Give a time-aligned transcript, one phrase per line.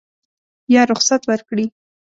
[0.73, 1.65] یا رخصت ورکړي.